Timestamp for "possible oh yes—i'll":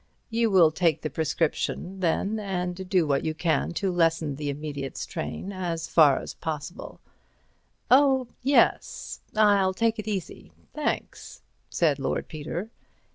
6.33-9.75